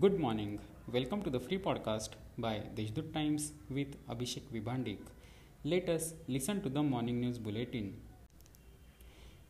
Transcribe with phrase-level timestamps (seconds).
[0.00, 0.58] Good morning.
[0.90, 4.98] Welcome to the free podcast by Deshdoot Times with Abhishek Vibhandik.
[5.64, 8.00] Let us listen to the morning news bulletin.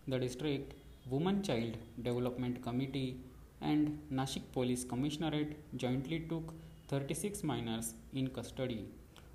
[0.08, 0.74] The district
[1.08, 3.20] Woman Child Development Committee
[3.60, 6.54] and Nashik Police Commissionerate jointly took
[6.88, 8.86] 36 minors in custody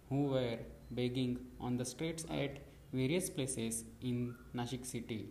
[0.10, 0.58] who were
[0.92, 2.58] begging on the streets at
[2.92, 5.30] various places in Nashik city.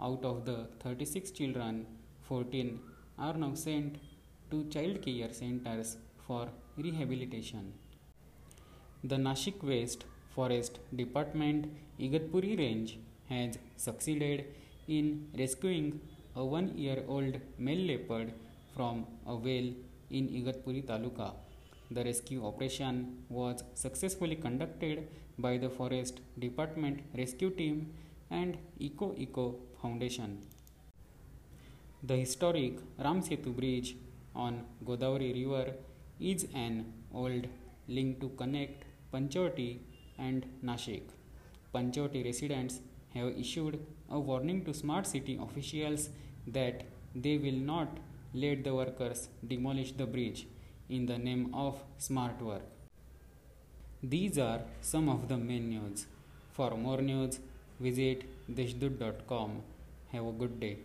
[0.00, 1.86] Out of the 36 children,
[2.22, 2.80] 14
[3.18, 3.98] are now sent
[4.50, 5.96] to child care centers
[6.26, 7.72] for rehabilitation.
[9.04, 10.04] The Nashik West
[10.34, 11.66] Forest Department
[11.98, 14.44] Igatpuri range has succeeded
[14.88, 16.00] in rescuing
[16.36, 18.32] a one year old male leopard
[18.74, 19.68] from a well
[20.10, 21.32] in Igatpuri Taluka.
[21.90, 25.08] The rescue operation was successfully conducted
[25.38, 27.92] by the Forest Department Rescue Team
[28.30, 30.38] and Eco Echo Foundation.
[32.02, 33.96] The historic Ram Setu Bridge
[34.34, 35.72] on Godavari River
[36.18, 37.46] is an old
[37.88, 39.78] link to connect Panchavati
[40.18, 41.02] and Nashik.
[41.74, 42.80] Panchavati residents
[43.14, 46.10] have issued a warning to smart city officials
[46.46, 46.82] that
[47.14, 47.88] they will not
[48.32, 50.46] let the workers demolish the bridge
[50.88, 52.62] in the name of smart work.
[54.02, 56.06] These are some of the main news.
[56.52, 57.38] For more news,
[57.80, 59.62] visit deshdoot.com.
[60.12, 60.78] Have a good day.